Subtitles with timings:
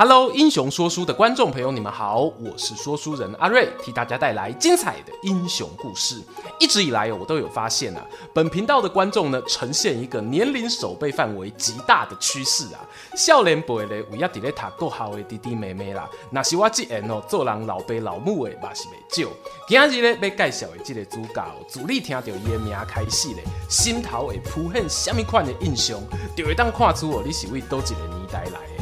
[0.00, 6.22] Hello，英雄说书的观众朋友，你们好，我是说书人阿瑞，替大家带来精彩的英雄故事。
[6.60, 12.78] 一直以来我都有发现啊，本频道的观众呢，呈现一个年龄守备范围极大的趋势啊。
[13.16, 19.28] 少年辈的为要伫咧读国校的弟弟妹妹啦，那是我这样哦，做人老爸老母的嘛是袂少。
[19.66, 26.00] 今日咧要介绍的这个主角，自你听到伊的名开始咧，心头会浮现什么款的印象，
[26.36, 28.77] 就会当看出哦，你是为叨一个年代来的。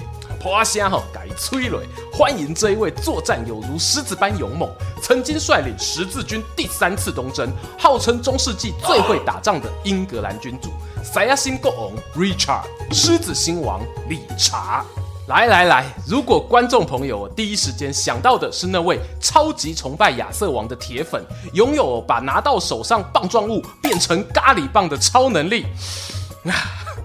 [0.46, 1.78] 花声吼，改催泪！
[2.12, 4.70] 欢迎这一位作战有如狮子般勇猛，
[5.02, 10.70] 曾经率领十字军第三次东征，号称中世纪最会打仗的英格兰君主——
[11.02, 14.84] 塞亚辛国王 Richard，狮子星王理查。
[15.26, 21.24] 来来来，如果观众朋友第一时间想到的是那位超级崇拜亚瑟王的铁粉，
[21.54, 25.66] 拥有把拿到手上棒状物变成咖喱棒的超能力。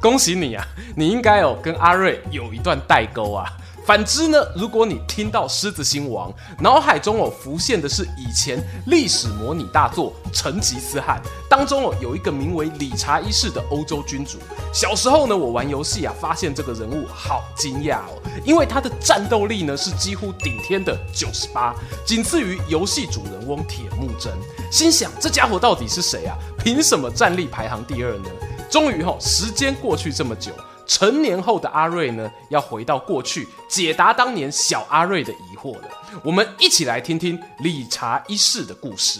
[0.02, 0.68] 恭喜你啊！
[0.96, 3.45] 你应该哦跟阿瑞有一段代沟啊。
[3.86, 14.40] 反之呢，如果你听到狮子星王，脑海中哦浮现的是以前历史模拟大作《成吉思汗》当中哦有一个名为理查一世的欧洲君主。
[14.73, 21.75] 小时候呢，我玩游戏啊，发现这个人物好惊讶哦，因为他的战斗力呢是几乎顶天的九十八，
[22.06, 24.34] 仅次于游戏主人翁铁木真。
[24.72, 26.36] 心想这家伙到底是谁啊？
[26.64, 28.30] 凭什么战力排行第二呢？
[28.72, 30.50] 终于哈，时间过去这么久，
[30.88, 35.89] 成年后的阿瑞呢，要回到过去解答当年小阿瑞的疑惑了。
[36.23, 39.19] 我们一起来听听理查一世的故事。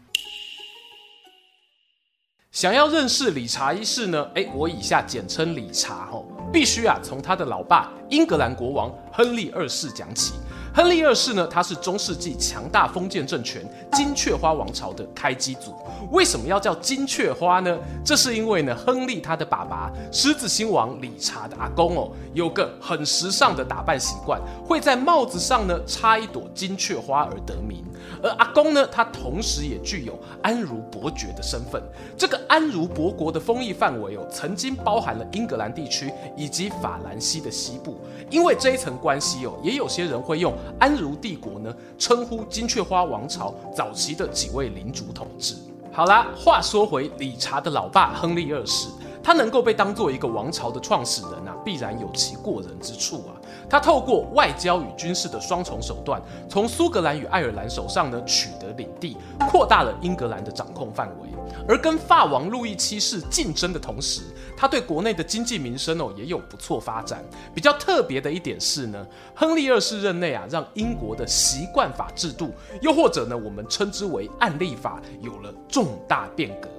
[2.51, 4.27] 想要认识理查一世呢？
[4.33, 10.33] 诶，我以下简称理查吼，必须啊从他的老爸英格兰国王亨利二世讲起。
[10.75, 15.73] 亨利二世呢，他是中世纪强大封建政权金雀花王朝的开基祖。
[16.11, 17.77] 为什么要叫金雀花呢？
[18.03, 27.81] 这是因为呢，亨利他的爸爸狮子亲王理查的阿公哦，有个很时尚的打扮习惯，会在帽子上呢插一朵金雀花而得名。
[28.21, 31.81] 而阿公呢，他同时也具有安茹伯爵的身份。
[32.17, 37.97] 这个安茹伯国的封邑范围哦，曾经包含了英格兰地区以及法兰西的西部。
[38.29, 40.53] 因为这一层关系哦，也有些人会用。
[40.79, 45.55] 安茹帝国呢，称呼金雀花王朝早期的几位领主统治。
[45.91, 48.87] 好啦，话说回理查的老爸亨利二世，
[49.23, 53.37] 他能够被当做一个王朝的创始人啊，必然有其过人之处啊。
[53.69, 59.17] 他透过外交与军事的双重手段，从苏格兰与爱尔兰手上呢取得领地，
[59.49, 61.29] 扩大了英格兰的掌控范围。
[61.67, 64.21] 而跟法王路易七世竞争的同时，
[64.57, 67.23] 他对国内的经济民生哦也有不错发展。
[67.53, 69.05] 比较特别的一点是呢，
[69.35, 76.69] 亨利二世任内啊，让英国的习惯法制度，又或者呢我们称之为案例法，有了重大变革。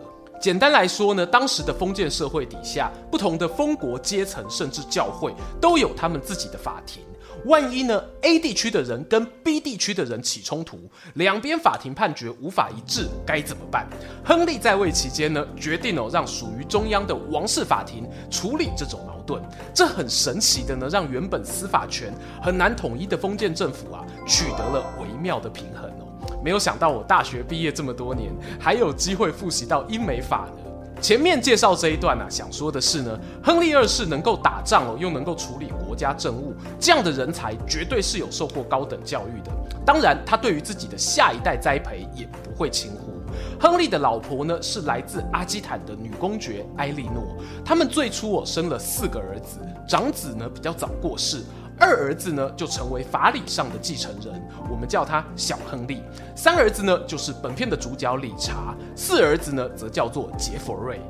[0.42, 7.00] 简单来说呢，当时的封建社会底下，不同的封国阶层甚至教会都有他们自己的法庭。
[7.44, 10.78] 万一呢，A 地区的人跟 B 地区的人起冲突，
[11.14, 13.87] 两边法庭判决无法一致，该怎么办？
[14.25, 19.40] 亨利在位期间呢，决定哦让属于中央的王室法庭处理这种矛盾。
[19.72, 22.12] 这很神奇的呢，让原本司法权
[22.43, 26.08] 很难统一的封建政府啊，取得了微妙的平衡哦。
[26.42, 30.70] 没有想到我大学毕业这么多年，还有机会复习到英美法呢。
[31.00, 39.50] 前面介绍这一段啊，想说的是呢，亨利二世能够打仗哦，又能够处理国家政务，这样的人才绝对是有受过高等教育的。
[39.84, 43.12] 当然，他对于自己的下一代栽培也不会轻忽。
[43.58, 49.58] 亨利的老婆呢，是来自阿基坦的女公爵埃莉诺，他们最初哦生了四个儿子，
[49.88, 51.42] 长子呢比较早过世。
[51.82, 54.40] 二儿子呢，就成为法理上的继承人，
[54.70, 56.00] 我们叫他小亨利。
[56.37, 58.73] 三儿子呢，就是本片的主角理查。
[58.94, 61.00] 四儿子呢，则叫做杰佛瑞。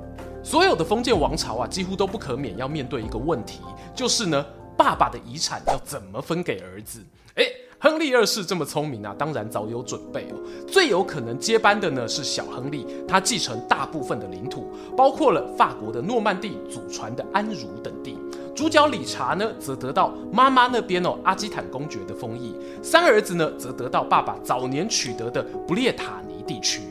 [0.43, 3.61] 所有的封建王朝啊，几乎都不可免要面对一个问题，
[3.95, 4.43] 就是呢，
[4.75, 7.01] 爸爸的遗产要怎么分给儿子？
[7.35, 10.41] 诶，亨利二世这么聪明啊，当然早有准备哦。
[10.67, 18.17] 最有可能接班的呢是小亨利，他继承大部分的领土，包括了法国的诺曼底祖传的安茹等地。
[18.55, 26.83] 主角理查呢，则得到妈妈那边哦阿基坦公爵的封邑，三儿子呢，则得到爸爸早年取得的不列塔尼地区。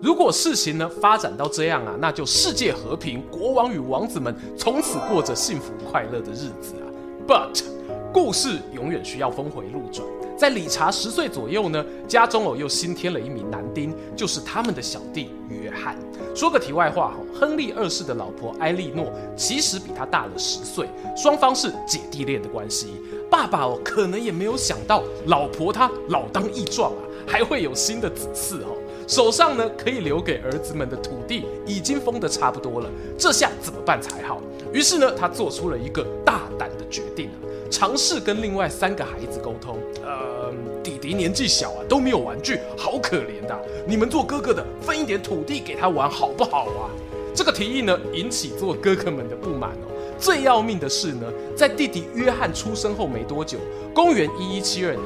[0.00, 6.86] 如果事情呢发展到这样啊，那就世界和平，国王与王子们从此过着幸福快乐的日子啊。
[7.26, 7.64] But
[8.12, 10.06] 故事永远需要峰回路转，
[10.38, 15.98] 在理查十岁左右呢，家中哦又新添了一名男丁，就是他们的小弟约翰。
[16.32, 22.94] 说个题外话哈，亨利二世的老婆埃莉诺其实比他大了十岁，双方是姐弟恋的关系。
[23.28, 28.76] 爸爸哦可能也没有想到，老婆她老当益壮啊，还会有新的子嗣哦。
[29.08, 32.88] 手上呢可以留给儿子们的土地已经封得差不多了，
[33.18, 34.40] 这下怎么办才好？
[34.72, 37.36] 于是呢，他做出了一个大胆的决定啊，
[37.70, 39.78] 尝试跟另外三个孩子沟通。
[40.04, 43.60] 呃，弟弟年纪小啊，都没有玩具，好可怜的啊。
[43.86, 46.90] 你们做哥哥的分一点土地给他玩，好不好啊？
[47.34, 49.88] 这个提议呢，引起做哥哥们的不满哦。
[50.18, 53.58] 最要命的是呢，在弟弟约翰出生后没多久，
[53.94, 55.04] 公元一一七二年。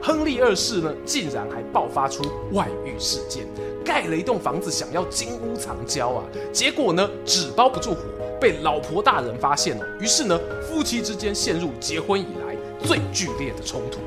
[0.00, 2.22] 亨利二世呢，竟然还爆发出
[2.52, 3.46] 外遇事件，
[3.84, 8.00] 盖了一栋房子想要金屋藏娇啊，结果呢纸包不住火，
[8.40, 14.00] 被老婆大人发现了，于是呢夫妻之间陷入结婚以来最剧烈的冲突。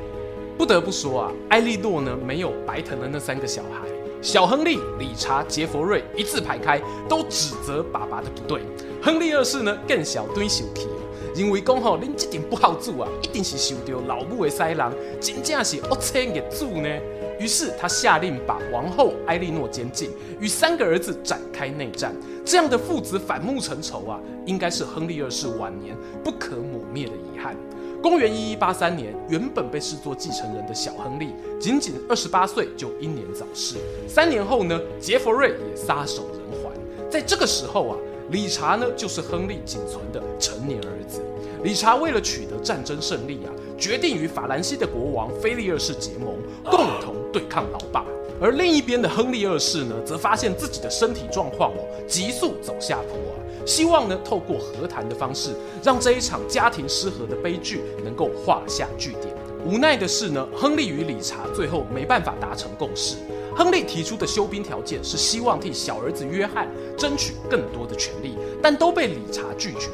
[0.56, 3.86] 不得不说啊，埃莉诺呢没有白疼了那三个小孩，
[4.20, 8.60] 小亨利、理查、杰佛瑞一字排开，都指责爸爸的不对。
[9.00, 10.88] 亨利二世呢更小堆小气。
[11.36, 16.88] 因为讲吼，恁这点不好做啊，一定是受到老母的塞狼，真正是恶车给住呢。
[17.38, 22.14] 于是他下令把王后埃莉诺监禁，与三个儿子展开内战。
[22.44, 27.56] 这样的父子反目成仇啊，应该是亨利二世晚年不可磨灭的遗憾。
[28.02, 31.30] 公元一一八三年，原本被视作继承人的小亨利，
[31.60, 33.76] 仅仅二十八岁就英年早逝。
[34.08, 36.72] 三年后呢，杰弗瑞也撒手人寰。
[37.10, 37.98] 在这个时候啊。
[38.30, 41.22] 理查呢，就是亨利仅存的成年儿子。
[41.62, 43.48] 理查为了取得战争胜利啊，
[43.78, 48.04] 决定与法兰西的国王菲利二世结盟，共同对抗老爸。
[48.40, 53.18] 而另一边的亨利二世呢，则发现自己的身体状况哦，急速走下坡，
[53.66, 55.50] 希望呢，透过和谈的方式，
[55.82, 59.34] 让这一场家庭失和的悲剧能够画下句点。
[59.66, 63.16] 无奈的是呢，亨利与理查最后没办法达成共识。
[63.56, 69.88] 亨利提出的休兵条件是希望替小儿子约翰争取更多的权利，但都被理查拒绝。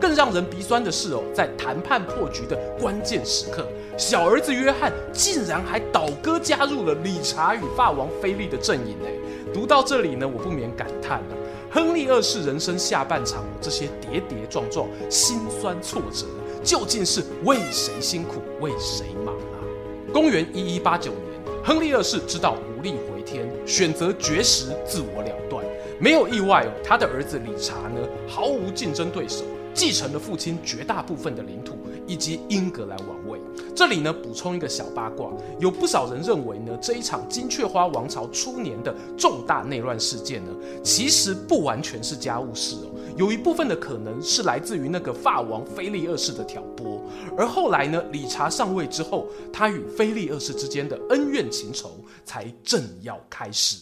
[0.00, 8.96] 更让人鼻酸的是哦，在谈判破局的关键时刻，小儿子约翰竟然还倒戈加入了理查与法王菲利的阵营。
[9.04, 9.18] 诶，
[9.52, 11.32] 读到这里呢，我不免感叹啊，
[11.70, 16.26] 亨利二世人生下半场这些跌跌撞撞、辛酸挫折，
[16.62, 19.56] 究竟是为谁辛苦为谁忙啊？
[20.12, 21.22] 公元一一八九年。
[21.64, 25.64] 亨利二世知道无力回天，选择绝食自我了断。
[25.98, 29.44] 没有意外哦，他的儿子理查呢，毫无竞争对手，
[29.74, 31.76] 继承了父亲绝大部分的领土
[32.06, 33.40] 以及英格兰王位。
[33.74, 40.50] 这里呢，补充一个小八卦，有不少人认为呢，这一场金雀花王朝初年的重大内乱事件呢，
[40.82, 42.90] 其实不完全是家务事哦。
[43.16, 47.00] 有一部分的可能是来自于那个法王菲利二世的挑拨，
[47.36, 53.78] 而后来呢，理查上位之后，他与菲利二世之间的恩怨情仇才正要开始。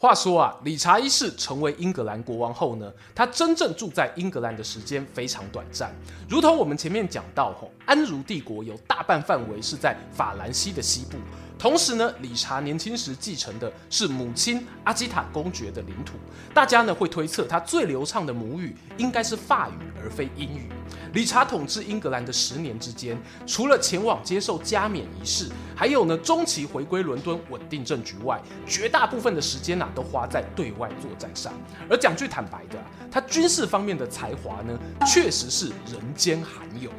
[0.00, 5.92] 话说啊，理查一世成为英格兰国王后呢，他真正住在英格兰的时间非常短暂。
[6.28, 11.18] 如同我们前面讲到，吼，安茹帝国有大半范围是在法兰西的西部。
[11.58, 16.14] 同时呢，理查年轻时继承的是母亲阿基塔公爵的领土，
[16.54, 20.68] 大家呢会推测他最流畅的母语应该是法语而非英语。
[21.14, 31.52] 理查统治英格兰的十年之间，除了前往接受加冕仪式，还有呢中期回归伦敦稳定政局外，绝大部分的时间呐、啊、都花在对外作战上。
[31.90, 32.78] 而讲句坦白的，
[33.10, 36.90] 他军事方面的才华呢，确实是人间罕有。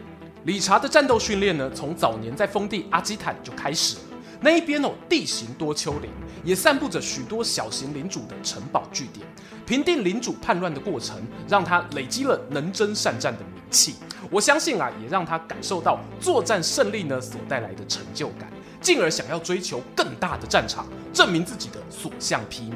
[0.44, 4.02] 理查的战斗训练呢，从早年在封地阿基坦就开始了。
[4.42, 6.10] 那一边哦，地形多丘陵，
[6.44, 9.28] 也散布着许多小型领主的城堡据点。
[9.66, 13.96] 平定领主叛乱的过程，让他累积了能征善战的名气。
[14.32, 18.50] 我相信啊，也让他感受到作战胜利呢所带来的成就感，
[18.82, 22.76] 进而想要追求更大的战场，证明自己的所向披靡。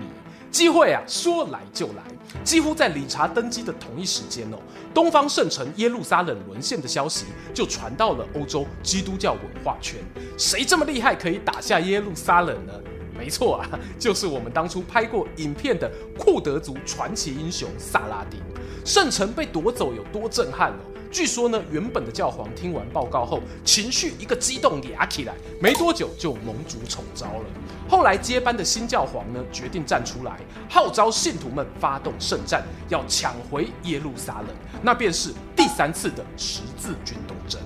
[0.53, 2.03] 机会啊，说来就来。
[2.43, 4.57] 几乎在理查登基的同一时间哦，
[4.93, 9.99] 东方圣城耶路撒冷沦陷的消息就传到了欧洲基督教文化圈。
[10.37, 12.73] 谁这么厉害可以打下耶路撒冷呢？
[13.17, 18.39] 没错啊，就是我们当初拍过影片的库德族传奇英雄萨拉丁。
[18.85, 20.92] 圣城被夺走有多震撼哦？
[21.13, 27.45] 据说呢，原本的教皇听完报告后，情绪一个激动，牙起来，没多久就蒙主宠召了。
[27.87, 34.47] 后来接班的新教皇呢，决定站出来，号召信徒们发动圣战，要抢回耶路撒冷。
[34.81, 37.61] 那便是第三次的十字军东征。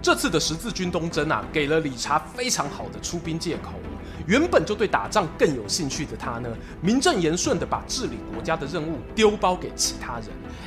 [0.00, 3.72] 这次的十字军东征啊，给了理查非常好的出兵借口。
[4.26, 6.48] 原本就对打仗更有兴趣的他呢，
[6.80, 10.26] 名正言顺地把治理国家的任务丢包给其他人。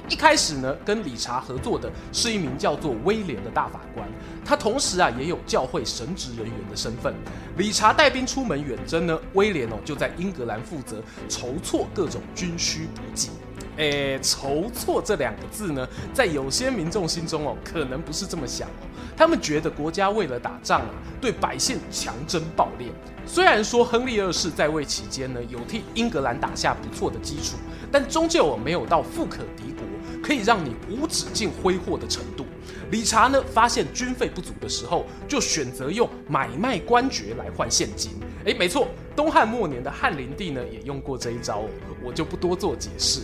[0.10, 4.08] 一开始呢，跟理查合作的是一名叫做威廉的大法官，
[4.44, 7.14] 他同时啊也有教会神职人员的身份。
[7.58, 13.30] 理查带兵出门远征呢，威廉哦就在英格兰负责筹措各种军需补给。
[13.78, 18.88] 诶，筹措这两个字呢，在有些民众心中哦，可能不是这么想哦。
[19.18, 22.90] 他们觉得国家为了打仗啊，对百姓强征暴敛。
[23.28, 27.58] 虽然说亨利二世在位期间呢，有替英格兰打下不错的基础，
[27.92, 29.84] 但终究哦没有到富可敌国，
[30.24, 32.46] 可以让你无止境挥霍的程度。
[32.92, 38.12] 理查呢，发现军费不足的时候，就选择用买卖官爵来换现金。
[38.46, 41.70] 诶，没错，东汉末年的汉灵帝呢，也用过这一招哦，
[42.04, 43.22] 我就不多做解释。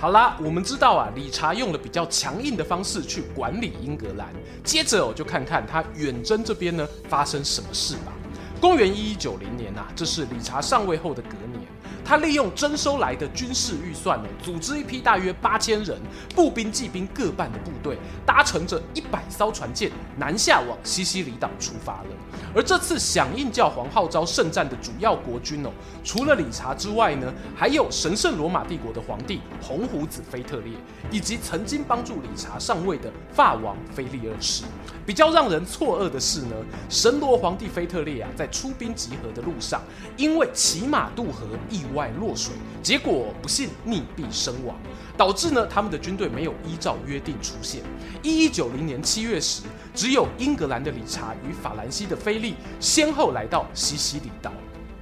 [0.00, 4.28] 好啦，我们知道啊，理查用了比较强硬的方式去管理英格兰。
[4.62, 8.12] 接着我就看看他远征这边呢发生什么事吧。
[8.60, 11.66] 公元一一九零年啊，这是理查上位后的隔年。
[12.08, 16.00] 他利用征收来的军事预算呢，组织一批大约八千人
[16.34, 22.06] 步兵、骑兵各半的部队，搭乘着一百艘船舰南下往西西里岛出发了。
[22.54, 25.68] 而这次响应教皇号召圣战的主要国军哦，
[26.02, 30.72] 除了理查之外呢，还有神圣罗马帝国的皇帝红胡子腓特烈，
[31.10, 34.64] 以及曾经帮助理查上位的法王腓力二世。
[35.04, 36.56] 比较让人错愕的是呢，
[36.88, 39.82] 神罗皇帝腓特烈啊，在出兵集合的路上，
[40.16, 44.76] 因为骑马渡河意外外落水，结果不幸溺毙身亡，
[45.16, 47.82] 导致呢他们的军队没有依照约定出现。
[48.22, 54.52] 一一九零年七月时，只有英格兰的理查与法兰西的菲利先后来到西西里岛。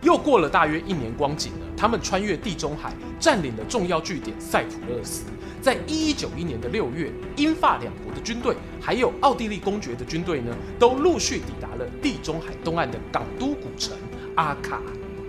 [0.00, 5.25] 又过了大约一年光景了，他们穿越地中海，占领了重要据点塞浦路斯。
[5.61, 13.97] 在一一九一年的六月，英法两国的军队，还有奥地利公爵的军队呢，都陆续抵达了地中海东岸的港都古城
[14.37, 14.81] 阿卡。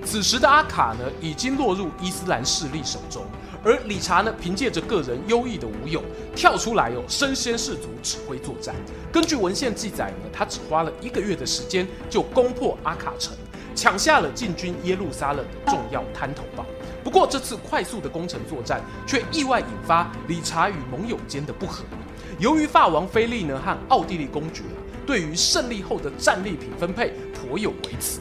[0.05, 3.25] 此时的阿卡呢，已经落入伊斯兰势力手中，
[3.63, 6.01] 而理查呢，凭借着个人优异的武勇，
[6.35, 8.73] 跳出来哦，身先士卒，指挥作战。
[9.11, 13.35] 根据文献记载呢，他只花了一个月的时间，就攻破阿卡城，
[13.75, 16.65] 抢下了进军耶路撒冷的重要滩头堡。
[17.03, 21.83] 不过这次快速的攻城作战，却意外引发理查与盟友间的不和。
[22.39, 28.19] 由于法王菲利呢和奥地利公爵啊，对于胜利后的战利品分配颇有微词。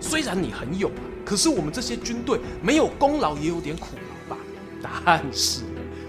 [0.00, 0.90] 虽然你很勇，
[1.24, 3.88] 可是我们这些军队没有功劳也有点苦
[4.28, 4.42] 劳吧？
[5.04, 5.62] 但是，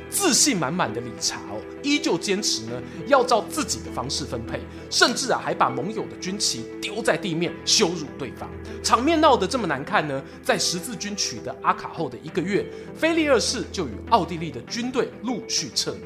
[0.10, 8.50] 自信满满的理查哦，依旧坚持呢要照自己的方式分配，甚至啊还把盟友的军旗丢在地面羞辱对方。
[8.84, 16.04] 场面闹得这么难看呢，在十字军取得阿卡后的一个月，菲利二世就与奥地利的军队陆续撤离。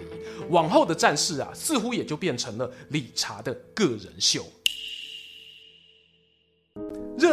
[0.50, 4.46] 往后的战事啊，似乎也就变成了理查的个人秀。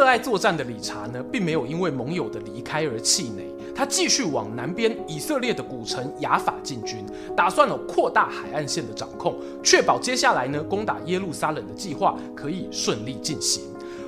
[0.03, 7.05] 热爱作战的理查呢，并没有因为盟友的离开而气馁，他继续往南边以色列的古城雅法进军，
[7.37, 13.63] 打算了扩大海岸线的掌控，确保接下来呢攻打耶路撒冷的计划可以顺利进行。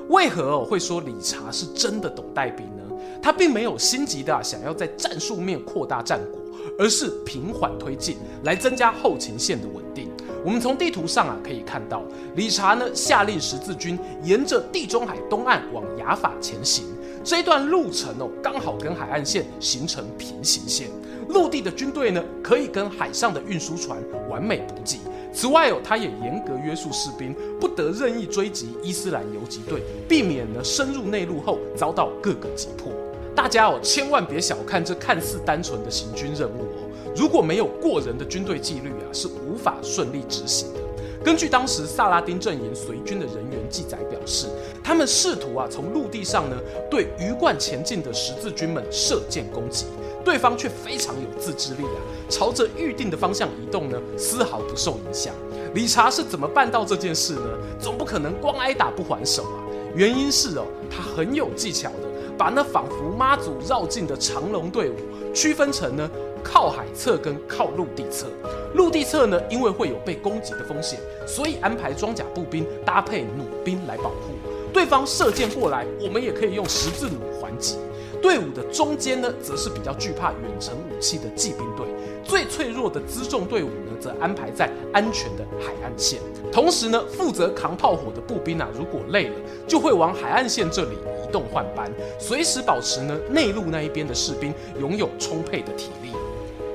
[0.09, 2.83] 为何会说理查是真的懂带兵呢？
[3.21, 6.41] 他并没有心急的想要在战术面扩大战果，
[6.77, 10.09] 而是平缓推进，来增加后勤线的稳定。
[10.43, 12.03] 我们从地图上啊可以看到，
[12.35, 16.85] 理查呢下令十字军沿着地中海东岸往亚法前行，
[17.23, 20.87] 这一段路程哦刚好跟海岸线形成平行线，
[21.29, 23.97] 陆地的军队呢可以跟海上的运输船
[24.29, 24.99] 完美补给。
[25.33, 32.93] 此外哦，他也严格约束士兵，不得任意追击伊斯兰游击队，避免呢深入内陆后遭到各个击破。
[33.35, 40.79] 大家哦，千万别小看这看似单纯的行军任务哦，如果没有过人的军队纪律啊，是无法顺利执行的。
[41.23, 44.47] 根据当时萨拉丁阵营随军的人员记载表示，
[44.83, 46.55] 他们试图啊从陆地上呢
[46.89, 49.85] 对鱼贯前进的十字军们射箭攻击。
[50.23, 55.33] 对方却非常有自制力啊，朝着预定的方向移动呢，丝毫不受影响。
[55.75, 57.49] 理查是怎么办到这件事呢？
[57.79, 59.61] 总不可能光挨打不还手啊！
[59.93, 62.04] 原因是哦，他很有技巧的
[62.37, 64.95] 把那仿佛妈祖绕境的长龙队伍
[65.33, 66.09] 区分成呢
[66.43, 68.27] 靠海侧跟靠陆地侧。
[68.73, 74.35] 陆地侧呢，因为会有被攻击的风险，所以安排装甲步兵搭配弩兵来保护。
[74.73, 77.77] 对方射箭过来，我们也可以用十字弩还击。
[78.21, 81.85] 队伍的中间呢，则是比较惧怕远程武器的骑兵队。
[82.25, 86.19] 最脆弱的辎重队伍呢，则安排在安全的海岸线。
[86.51, 89.35] 同时呢，负责扛炮火的步兵啊，如果累了，
[89.67, 91.89] 就会往海岸线这里移动换班，
[92.19, 96.09] 随时保持呢内陆那一边的士兵拥有充沛的体力。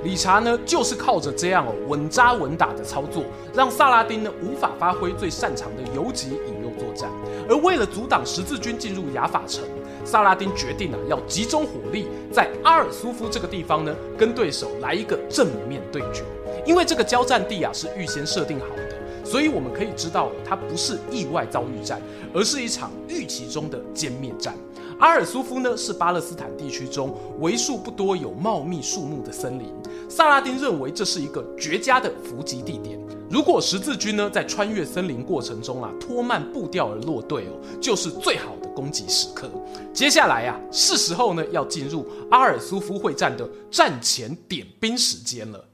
[0.02, 7.10] 理查呢，就是靠着这样哦稳扎稳打的操作，让萨拉丁呢无法发挥最擅长的游击引诱作战。
[7.48, 9.62] 而为了阻挡十字军进入雅法城，
[10.04, 16.24] 萨拉丁决定啊，要集中火力在阿尔苏夫这个地方呢，跟对手来一个正面对决。
[16.66, 22.00] 因为这个交战地啊是预先设定好的，所以我们可以知道，它不是意外遭遇战，
[22.34, 24.54] 而是一场预期中的歼灭战。
[24.98, 29.72] 阿尔苏夫呢是巴勒斯坦地区中为数不多有茂密树木的森林，
[30.10, 33.00] 萨拉丁认为这是一个绝佳的伏击地点。
[33.30, 39.48] 如果十字军呢在穿越森林过程中啊拖慢步调而落队哦，就是最好的攻击时刻。
[39.92, 45.64] 接下来呀是时候呢要进入阿尔苏夫会战的战前点兵时间了。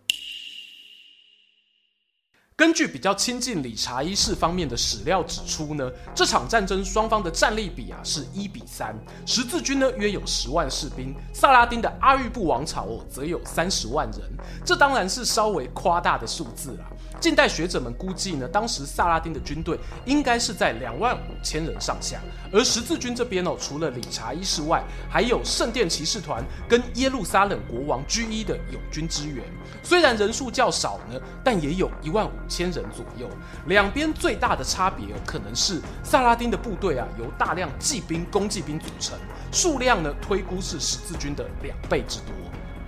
[2.58, 8.96] 根据比较亲近理查一世方面的史料指出呢，这场战争双方的战力比啊是一比三，
[9.26, 14.22] 十字军呢约有十万士兵，萨拉丁的阿育布王朝哦则有三十万人，
[14.64, 16.86] 这当然是稍微夸大的数字啦。
[17.20, 29.44] 近代学者们估计呢，当时萨拉丁的军队应该是在两万五千人上下，而十字军这边哦，除了理查一世外，还有圣殿骑士团跟耶路撒冷国王居伊的友军支援，
[29.82, 32.32] 虽然人数较少呢，但也有一万五。
[32.48, 33.28] 千人左右，
[33.66, 39.18] 两边最大的差别可能是萨拉丁的部队啊，由大量骑兵、攻骑兵组成，
[39.52, 42.28] 数量呢推估是十字军的两倍之多。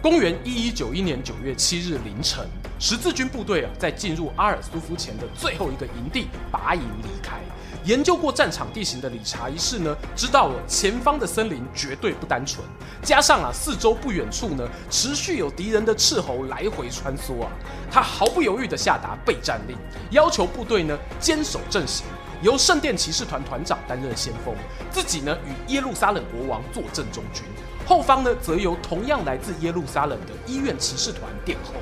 [0.01, 2.47] 公元一一九一年九月七日凌晨，
[2.79, 7.41] 十字军部队啊在进入阿尔苏夫前的最后一个营地拔营离开。
[7.89, 12.63] 研究过战场地形的理查一世呢，知道了前方的森林绝对不单纯，
[13.03, 17.51] 加上啊四周不远处呢持续有敌人的斥候来回穿梭啊，
[17.91, 19.75] 他毫不犹豫地下达备战令，
[20.11, 22.05] 要求部队呢坚守阵型，
[22.43, 24.55] 由圣殿骑士团团长担任先锋，
[24.91, 27.43] 自己呢与耶路撒冷国王坐镇中军，
[27.87, 31.73] 后方呢则由同样来自耶路撒冷的医院骑士团殿后。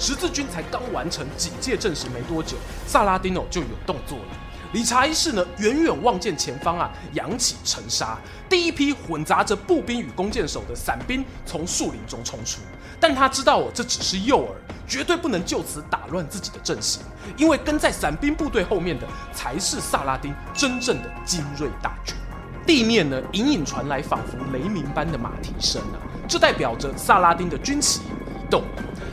[0.00, 4.24] 十字军才刚完成警戒阵型没多久，萨拉丁诺就有动作了。
[4.72, 12.60] 理查一世呢，远远望见前方啊，扬起尘沙，第一批混杂着步兵与弓箭手的散兵从树林中冲出。
[12.98, 14.48] 但他知道哦，这只是诱饵，
[14.88, 17.02] 绝对不能就此打乱自己的阵型，
[17.36, 22.16] 因为跟在散兵部队后面的才是萨拉丁真正的精锐大军。
[22.64, 28.00] 地面呢，隐隐传来仿佛雷鸣般的马蹄声啊，这代表着萨拉丁的军旗
[28.52, 28.62] 动。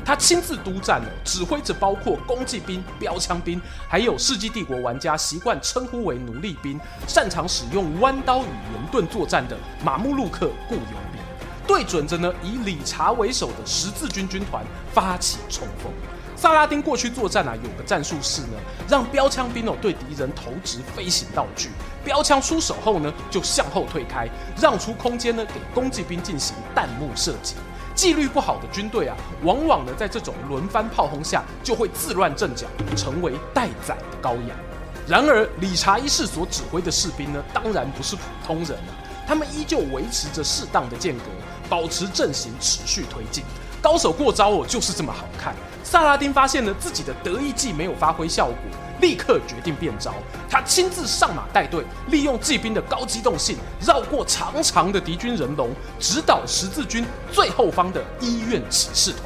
[0.04, 11.22] 他亲自督战，指挥着包括攻击兵、标枪兵，还有世纪帝国玩家习惯称呼为奴隶兵，擅长使用弯刀与圆盾作战的马穆鲁克雇佣兵，
[11.66, 15.94] 对准着呢以理查为首的十字军军团发起冲锋。
[16.36, 21.70] 萨拉丁过去作战啊，有个战术是呢，让标枪兵哦对敌人投掷飞行道具，
[22.04, 24.28] 标枪出手后呢就向后退开，
[24.60, 27.56] 让出空间呢给攻击兵进行弹幕射击。
[28.00, 34.58] 纪律不好的军队啊，往往呢在这种轮番炮轰下就会自乱阵脚，成为待宰的羔羊。
[35.06, 38.96] 然而，理查一世所指挥的士兵呢，当然不是普通人啊，
[39.28, 41.24] 他们依旧维持着适当的间隔，
[41.68, 43.44] 保持阵型，持续推进。
[43.82, 45.54] 高手过招哦，就是这么好看。
[45.84, 48.56] 萨拉丁发现了自己的得意计没有发挥效果。
[49.02, 50.14] 立刻决定变招，
[50.50, 59.24] 他亲自上马带队，利用骑兵的高机动性，绕过长长的敌军人龙，直捣十字军最后方的医院骑士团。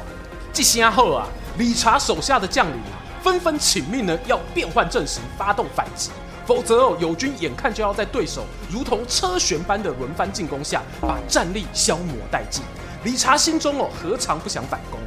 [0.52, 1.26] 这下后啊，
[1.58, 6.10] 理查手下的将领啊，纷纷请命呢，要变换阵型，发动反击，
[6.46, 12.62] 否则哦，友军眼看就要在对手如同车旋般的轮番进攻下，把战力消磨殆尽。
[13.02, 15.00] 理查心中哦，何尝不想反攻？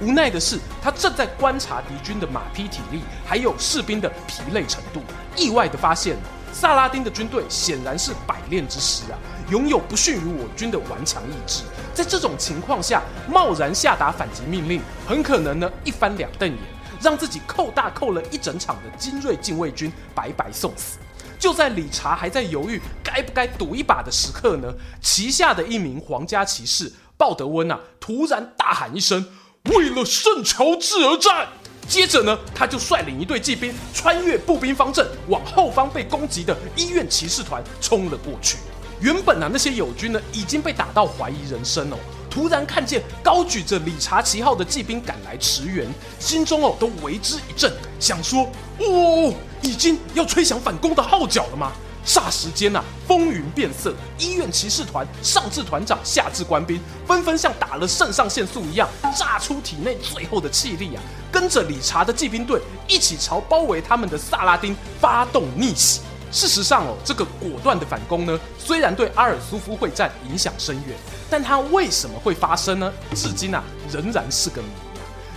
[0.00, 5.02] 无奈的是，他正在观察敌军的马匹体力，还有士兵的疲累程度，
[5.36, 6.16] 意外的发现，
[6.54, 9.18] 萨拉丁的军队显然是百炼之师啊，
[9.50, 11.64] 拥有不逊于我军的顽强意志。
[11.92, 16.58] 在这种情况下，贸然下达反击命令，很可能呢一翻两瞪眼，
[17.02, 20.96] 让自己扣大扣了一整场的精锐禁卫军白白送死。
[21.38, 29.26] 就在理查还在犹豫该不该赌一把的时刻呢，旗下的一名皇家骑士鲍德温啊，突然大喊一声。
[29.64, 31.48] 为了圣乔治而战。
[31.88, 38.58] 接着呢，他就率领一队骑兵穿越步兵方阵，往后方被攻击的医院骑士团冲了过去。
[39.00, 41.96] 原本啊，那些友军呢已经被打到怀疑人生哦。
[42.30, 51.72] 突然看见高举着理查旗号的骑兵赶来驰援，心中哦都为之一震，想说：哦，已经要吹响反攻的号角了吗？
[52.04, 66.00] 霎时间啊，风云变色，医院骑士团上至团长，下至官兵，纷纷像打了肾上腺素一样，炸出体内最后的气力啊，跟着理查的骑兵队一起朝包围他们的萨拉丁发动逆袭。
[66.32, 70.96] 事实上哦，这个果断的反攻呢，虽然对阿尔苏夫会战影响深远，
[71.28, 72.92] 但它为什么会发生呢？
[73.14, 74.68] 至今啊，仍然是个谜。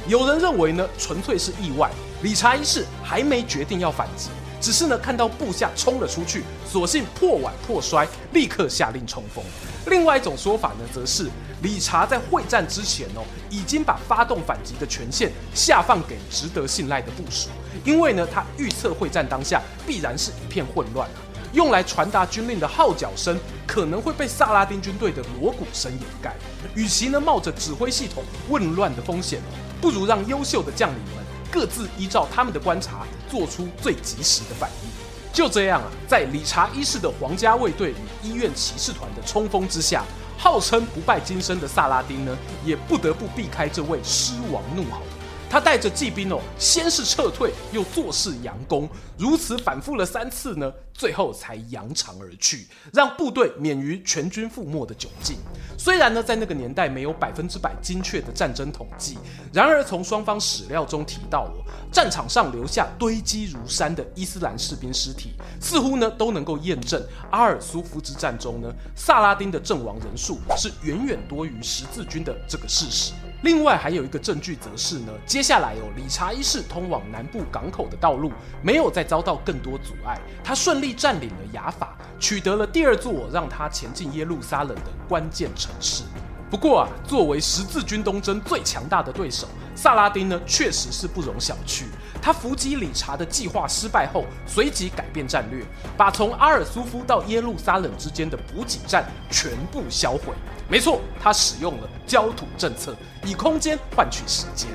[0.07, 1.89] 有人认为呢，纯粹是意外，
[2.21, 4.29] 理查一世还没决定要反击。
[4.63, 9.43] 只是呢，看到部下冲了出去，索性破碗破摔，立刻下令冲锋。
[9.87, 11.29] 另外一种说法呢，则是
[11.61, 17.49] 理查在会战之前哦，已经把发动反击的权限下放给值得信赖的部属，
[17.83, 21.19] 因为呢，他预测会战当下必然是一片混乱啊，
[21.51, 26.33] 用来传达军令的号角声可能会被萨拉丁军队的锣鼓声掩盖。
[26.73, 29.41] 与其呢冒着指挥系统混乱的风险，
[29.81, 31.21] 不如让优秀的将领们。
[31.51, 34.89] 各自依照他们的观察，做出最及时的反应。
[35.33, 40.05] 就这样啊，在理查一世的皇家卫队与医院骑士团的冲锋之下，
[40.37, 45.01] 号称不败金身的萨拉丁呢，也不得不避开这位狮王怒吼。
[45.49, 55.37] 他带着骑兵哦，先是撤退，又坐势佯攻，如此反复了三次呢，最后才扬长而去，让部队免于全军覆没的窘境。
[55.77, 59.17] 虽然呢，在那个年代没有百分之百精确的战争统计，
[59.51, 73.13] 然而从双方史料中提到哦，战场上留下堆积如山的伊斯兰士兵尸体，似乎呢都能够验证阿尔苏夫之战中呢，萨拉丁的阵亡人数是远远多于十字军的这个事实。
[73.41, 86.03] 另外还有一个证据，则是呢，接下来哦，理查一世通往南部港口的道路没有再遭到更多阻碍，他顺利占领了雅法，取得了第二座让他前进耶路撒冷的关键城市。
[86.51, 91.85] 不过啊，作为十字军东征最强大的对手，萨拉丁呢确实是不容小觑。
[92.21, 95.65] 他伏击理查的计划失败后，随即改变战略，
[95.97, 100.33] 把从阿尔苏夫到耶路撒冷之间的补给站全部销毁。
[100.69, 102.93] 没错，他使用了焦土政策，
[103.23, 104.69] 以空间换取时间。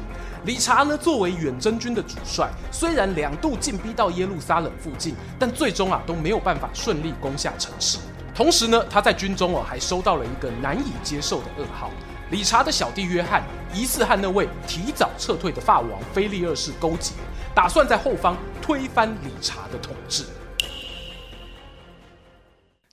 [0.45, 7.99] 理查呢，作为远征军的主帅，虽然两度进逼到耶路撒冷附近，但最终啊都没有办法顺利攻下城市。
[8.35, 11.91] 同时呢，他在军中哦还收到了一个难以接受的噩耗：
[12.31, 13.43] 理查的小弟约翰
[13.75, 17.13] 疑似和那位提早撤退的法王腓力二世勾结，
[17.55, 20.25] 打算在后方推翻理查的统治。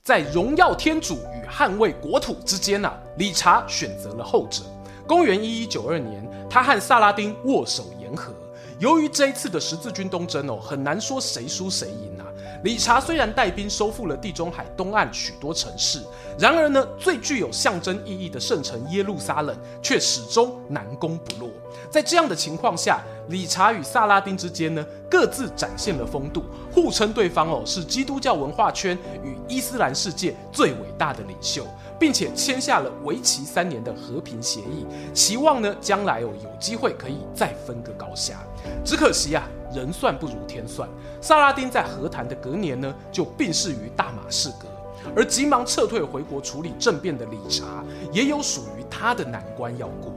[0.01, 4.63] 在荣耀天主与捍卫国土之间啊，理查选择了后者。
[5.07, 8.33] 公元一一九二年，他和萨拉丁握手言和。
[8.79, 12.25] 由于这一次的十字军东征哦，很难说谁输谁赢啊。
[12.63, 16.01] 理查虽然带兵收复了地中海东岸许多城市，
[16.37, 21.49] 然而呢，最具有象征意义的圣城耶路撒冷却始终难攻不落。
[21.89, 31.65] 在这样的情况下，理查与萨拉丁之间呢，各自展现了风度，互称对方哦是基督教文化圈与伊斯兰世界最伟大的领袖，
[31.99, 38.43] 并且签下了为期三年的和平协议，期望呢将来哦有机会可以再分个高下。
[38.83, 40.89] 只可惜啊，人算不如天算，
[41.21, 44.67] 萨拉丁在和谈的隔年呢就病逝于大马士革，
[45.15, 50.11] 而急忙撤退回国处理政变的理查也有属于他的难关要过。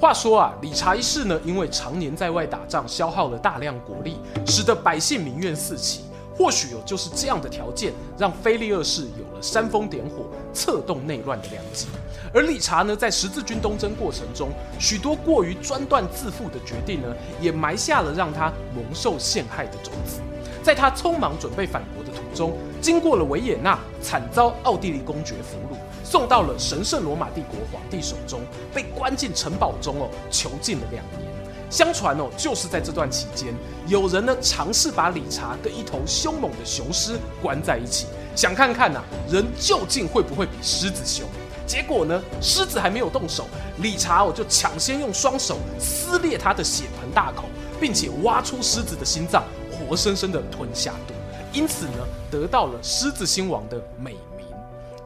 [0.00, 6.02] 话说啊，理查一世呢，因为常年在外打仗，消耗了大量国力，使得百姓民怨四起。
[6.34, 10.24] 或许有就是这样的条件，让腓力二世有煽风点火、
[10.54, 11.88] 策动内乱的良机。
[12.32, 17.08] 而理查呢，在十字军东征过程中，许多过于专断自负的决定呢，
[17.40, 20.20] 也埋下了让他蒙受陷害的种子。
[20.62, 25.76] 在他匆忙准备返国的途中，经过了维也纳，惨遭奥地利公爵俘虏。
[26.04, 28.40] 送到了神圣罗马帝国皇帝手中，
[28.72, 31.32] 被关进城堡中哦，囚禁了两年。
[31.70, 33.54] 相传哦，就是在这段期间，
[33.86, 41.28] 有人呢尝试把理查跟一头凶猛的雄狮关在一起，想看看呐、人究竟会不会比狮子凶。
[41.66, 43.46] 结果呢，狮子还没有动手，
[43.78, 47.44] 理查我就抢先用双手撕裂他的血盆大口，
[47.80, 51.14] 并且挖出狮子的心脏，活生生的吞下肚，
[51.52, 54.46] 因此呢，得到了狮子心王的美名。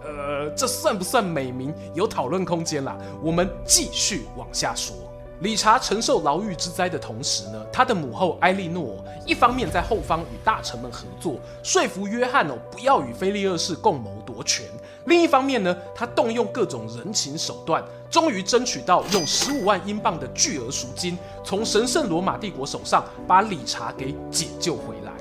[0.02, 1.72] 呃，这算不算美名？
[1.94, 2.96] 有讨论空间啦。
[3.22, 4.96] 我们继续往下说。
[5.40, 8.96] 理查承受牢狱之灾的同时呢，他的母后埃莉诺
[9.26, 14.64] 一方面在后方与大臣们合作，说服约翰哦不要与菲利二世共谋夺权；
[15.04, 25.12] 另一方面呢，他动用各种人情手段，终于争取到用十五万英镑的巨额赎金，从神圣罗马帝国手上把理查给解救回来。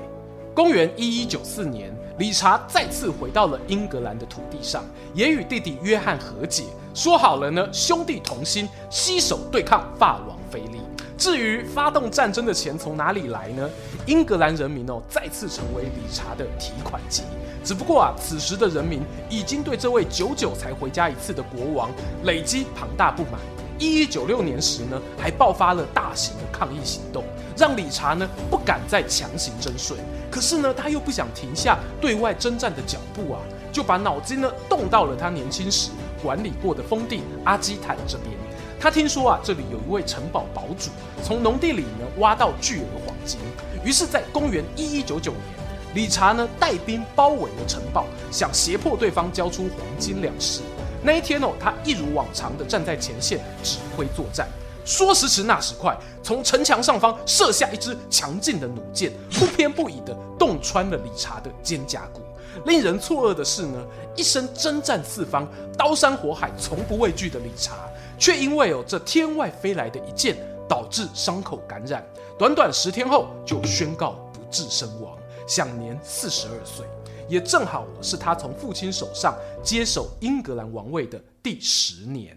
[0.54, 1.94] 公元一一九四年。
[2.18, 10.80] 理查再次回到了英格兰的土地上，也与弟弟约翰和解，说好了呢，兄弟同心，携手对抗法王腓力。
[11.18, 13.68] 至于发动战争的钱从哪里来呢？
[14.06, 17.22] 英格兰人民哦再次成为理查的提款机。
[17.64, 21.90] 只不过啊，此时的人民已经对这位久久才回家一次的国王
[22.24, 23.40] 累积庞大不满。
[23.78, 27.24] 一一九六年时呢，还爆发了大型的抗议行动，
[27.56, 29.96] 让理查呢不敢再强行征税。
[30.30, 33.40] 可是呢，他又不想停下对外征战的脚步啊，
[33.72, 35.90] 就把脑筋呢动到了他年轻时
[36.22, 38.30] 管理过的封地阿基坦这边。
[38.78, 40.90] 他听说啊，这里有一位城堡堡主
[41.22, 43.38] 从农地里呢挖到巨额黄金，
[43.84, 45.42] 于是，在公元一一九九年，
[45.94, 50.60] 理查呢带兵包围了城堡，想胁迫对方交出黄金粮食。
[51.06, 54.48] 那一天哦，他一如往常的站在前线指挥作战。
[54.84, 62.22] 说时迟，那时快，从城墙上方射下一支强劲的弩箭，不偏不倚的洞穿了理查的肩胛骨。
[62.64, 63.80] 令人错愕的是呢，
[64.16, 67.88] 一生征战四方、刀山火海从不畏惧的理查，
[68.18, 70.36] 却因为哦这天外飞来的一箭，
[70.68, 72.04] 导致伤口感染，
[72.36, 75.16] 短短十天后就宣告不治身亡，
[75.46, 76.84] 享年四十二岁。
[77.28, 82.36] 也正好是他从父亲手上接手英格兰王位的第十年。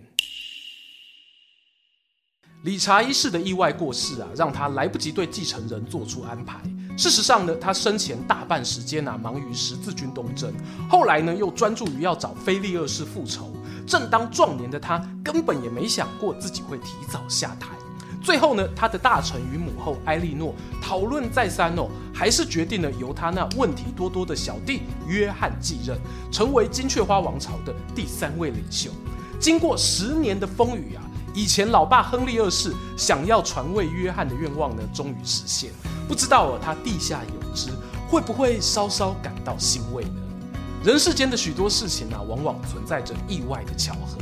[2.64, 6.62] 理查一世的意外过世啊，让他来不及对继承人做出安排。
[6.98, 10.54] 事实上呢，他生前大半时间啊忙于十字军东征，
[10.90, 13.54] 后来呢又专注于要找菲利二世复仇。
[13.88, 17.70] 正当壮年的他，根本也没想过自己会提早下台。
[18.22, 25.98] 最后呢，他的大臣与母后埃莉诺讨论再三哦，还是决定了由他那问题多多的小弟约翰继任，
[26.32, 28.92] 成为金雀花王朝的第三位领袖。
[29.40, 31.02] 经过十年的风雨啊，
[31.34, 35.72] 以前老爸亨利二世想要传位约翰的愿望呢，终于实现。
[36.08, 37.72] 不知道哦，他地下有知，
[38.10, 40.22] 会不会稍稍感到欣慰呢？
[40.84, 44.18] 人世间的许多事情啊，往往存在着意外的巧合。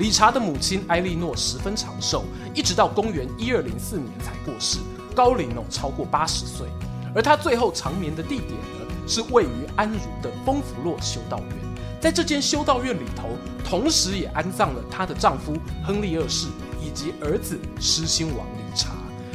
[0.00, 4.78] 理查的母亲埃莉诺十分长寿，一直到公元一二零四年才过世，
[5.14, 6.66] 高龄哦超过八十岁。
[7.14, 11.56] 而她最后长眠的地点呢，是位于安茹的丰福洛修道院。
[12.00, 13.28] 在这间修道院里头，
[13.62, 16.46] 同时也安葬了她的丈夫亨利二世
[16.82, 18.92] 以及儿子狮心王理查。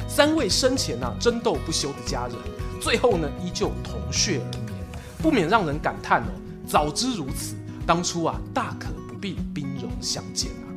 [0.08, 2.36] 三位生前啊争斗不休的家人，
[2.82, 4.74] 最后呢依旧同穴而眠，
[5.22, 6.32] 不免让人感叹哦，
[6.68, 7.54] 早知如此，
[7.86, 10.68] 当初啊大可不必兵相见啊！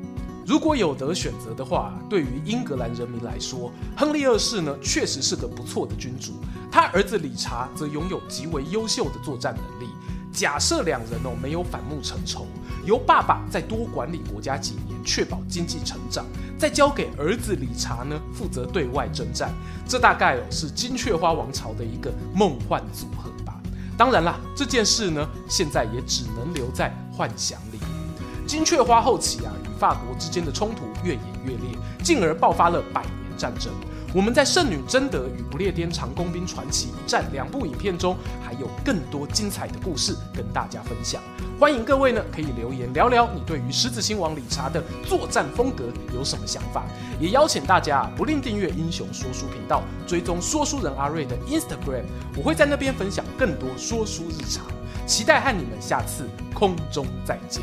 [0.47, 6.33] 如果有得选择的话，对于英格兰人民来说，亨利二世呢确实是个不错的君主。
[6.71, 9.93] 他儿子理查则拥有极为优秀的作战能力。
[10.33, 12.47] 假设两人哦没有反目成仇，
[12.87, 16.25] 由爸爸再多管理国家几年，确保经济成长，
[16.59, 19.53] 再交给儿子理查呢负责对外征战，
[19.89, 23.61] 这大概哦是金雀花王朝的一个梦幻组合吧。
[23.97, 27.88] 当然啦，这件事呢现在也只能留在幻想里。
[28.49, 33.71] 金雀花后期啊，与法国之间的冲突越演越烈，进而爆发了百年战争。
[34.15, 41.21] 我们在《圣女贞德与不列颠长弓兵传奇一战》两部影片中，还有更多精彩的故事跟大家分享。
[41.61, 45.85] 欢迎各位呢可以留言聊聊你对于狮子星王理查的作战风格
[46.15, 46.87] 有什么想法，
[47.21, 54.65] 也邀请大家不吝订阅英雄说书频道，追踪说书人阿瑞的 Instagram，我会在那边分享更多说书日常。
[55.07, 57.63] 期待和你们下次空中再见。